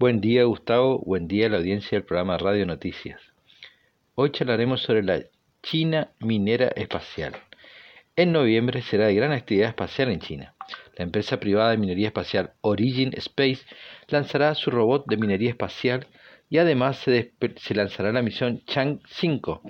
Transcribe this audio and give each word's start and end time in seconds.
Buen 0.00 0.22
día 0.22 0.44
Gustavo, 0.44 0.98
buen 1.00 1.28
día 1.28 1.44
a 1.44 1.50
la 1.50 1.58
audiencia 1.58 1.90
del 1.98 2.06
programa 2.06 2.38
Radio 2.38 2.64
Noticias. 2.64 3.20
Hoy 4.14 4.30
charlaremos 4.30 4.80
sobre 4.80 5.02
la 5.02 5.20
China 5.62 6.08
minera 6.20 6.68
espacial. 6.68 7.34
En 8.16 8.32
noviembre 8.32 8.80
será 8.80 9.08
de 9.08 9.14
gran 9.14 9.32
actividad 9.32 9.68
espacial 9.68 10.10
en 10.10 10.20
China. 10.20 10.54
La 10.96 11.04
empresa 11.04 11.38
privada 11.38 11.72
de 11.72 11.76
minería 11.76 12.06
espacial 12.06 12.54
Origin 12.62 13.10
Space 13.12 13.66
lanzará 14.08 14.54
su 14.54 14.70
robot 14.70 15.04
de 15.06 15.18
minería 15.18 15.50
espacial 15.50 16.06
y 16.48 16.56
además 16.56 16.96
se, 16.96 17.34
se 17.56 17.74
lanzará 17.74 18.10
la 18.10 18.22
misión 18.22 18.62
Chang 18.64 19.00
5 19.06 19.60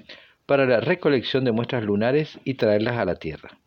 para 0.46 0.64
la 0.64 0.78
recolección 0.78 1.44
de 1.44 1.50
muestras 1.50 1.82
lunares 1.82 2.38
y 2.44 2.54
traerlas 2.54 2.98
a 2.98 3.04
la 3.04 3.16
Tierra. 3.16 3.58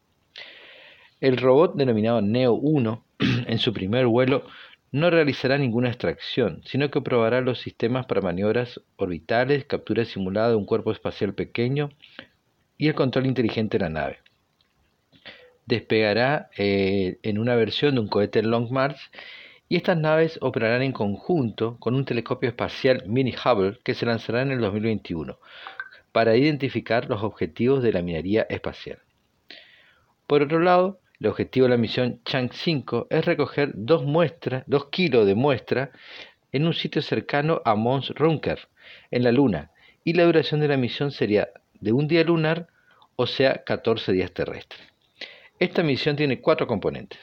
El 1.20 1.36
robot 1.36 1.76
denominado 1.76 2.22
Neo 2.22 2.54
1 2.54 3.04
en 3.48 3.60
su 3.60 3.74
primer 3.74 4.08
vuelo 4.08 4.46
no 4.94 5.10
realizará 5.10 5.58
ninguna 5.58 5.90
extracción, 5.90 6.62
sino 6.66 6.92
que 6.92 7.02
probará 7.02 7.42
los 7.42 7.60
sistemas 7.60 8.06
para 8.06 8.22
maniobras 8.22 8.80
orbitales, 8.96 9.66
captura 9.66 10.06
simulada 10.06 10.50
de 10.50 10.56
un 10.56 10.68
cuerpo 10.68 10.92
espacial 10.92 11.34
pequeño 11.34 11.90
y 12.78 12.90
el 12.90 12.94
control 12.94 13.26
inteligente 13.26 13.80
de 13.80 13.86
la 13.86 13.90
nave. 13.90 14.20
Despegará 15.66 16.50
eh, 16.58 17.18
en 17.24 17.40
una 17.40 17.56
versión 17.56 17.96
de 17.96 18.02
un 18.02 18.08
cohete 18.08 18.44
Long 18.44 18.70
March 18.70 19.10
y 19.68 19.78
estas 19.78 19.98
naves 19.98 20.38
operarán 20.42 20.84
en 20.84 20.92
conjunto 20.92 21.78
con 21.80 21.96
un 21.96 22.06
telescopio 22.06 22.50
espacial 22.50 23.04
Mini 23.08 23.34
Hubble 23.34 23.80
que 23.84 23.96
se 23.96 24.06
lanzará 24.06 24.44
en 24.44 24.52
el 24.52 24.60
2021 24.60 25.40
para 26.12 26.36
identificar 26.36 27.10
los 27.10 27.24
objetivos 27.24 27.82
de 27.82 27.94
la 27.94 28.04
minería 28.04 28.46
espacial. 28.48 29.00
Por 30.28 30.44
otro 30.44 30.60
lado, 30.60 31.00
el 31.24 31.30
objetivo 31.30 31.68
de 31.68 31.70
la 31.70 31.78
misión 31.78 32.20
Chang 32.26 32.52
5 32.52 33.08
es 33.10 33.24
recoger 33.24 33.72
dos 33.76 34.04
muestras, 34.04 34.66
dos 34.68 34.88
kilos 34.90 35.26
de 35.26 35.36
muestra 35.36 35.92
en 36.52 36.68
un 36.68 36.74
sitio 36.74 37.02
cercano 37.02 37.62
a 37.64 37.76
Mons 37.76 38.10
Runker, 38.10 38.68
en 39.10 39.24
la 39.24 39.32
Luna, 39.32 39.72
y 40.04 40.16
la 40.16 40.26
duración 40.26 40.60
de 40.60 40.68
la 40.68 40.76
misión 40.76 41.12
sería 41.12 41.48
de 41.80 41.94
un 41.94 42.10
día 42.10 42.26
lunar, 42.26 42.68
o 43.16 43.26
sea, 43.26 43.64
14 43.64 44.12
días 44.12 44.34
terrestres. 44.34 44.82
Esta 45.60 45.82
misión 45.82 46.18
tiene 46.18 46.42
cuatro 46.42 46.68
componentes. 46.68 47.20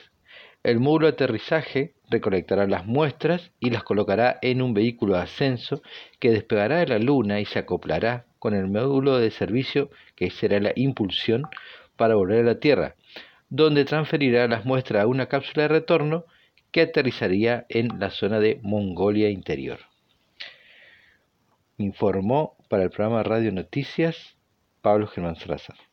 El 0.63 0.81
módulo 0.81 1.07
de 1.07 1.13
aterrizaje 1.13 1.93
recolectará 2.09 2.67
las 2.67 2.87
muestras 2.87 3.53
y 3.61 3.69
las 3.69 3.83
colocará 3.83 4.39
en 4.41 4.63
un 4.63 4.73
vehículo 4.73 5.17
de 5.17 5.25
ascenso 5.25 5.83
que 6.19 6.31
despegará 6.31 6.79
de 6.79 6.87
la 6.87 6.99
Luna 6.99 7.39
y 7.39 7.45
se 7.45 7.59
acoplará 7.59 8.25
con 8.39 8.55
el 8.55 8.67
módulo 8.67 9.19
de 9.19 9.31
servicio 9.31 9.91
que 10.17 10.31
será 10.31 10.59
la 10.59 10.73
impulsión 10.75 11.43
para 11.97 12.15
volver 12.15 12.41
a 12.41 12.45
la 12.45 12.61
Tierra, 12.61 12.95
donde 13.51 13.85
transferirá 13.85 14.49
las 14.49 14.65
muestras 14.65 15.03
a 15.03 15.07
una 15.07 15.27
cápsula 15.27 15.65
de 15.65 15.69
retorno 15.69 16.25
que 16.71 16.83
aterrizaría 16.83 17.67
en 17.69 17.99
la 17.99 18.11
zona 18.11 18.39
de 18.39 18.61
Mongolia 18.63 19.29
Interior. 19.29 19.81
Informó 21.77 22.57
para 22.69 22.85
el 22.85 22.91
programa 22.91 23.23
Radio 23.23 23.51
Noticias 23.53 24.37
Pablo 24.81 25.09
Germán 25.09 25.37
Salazar. 25.37 25.90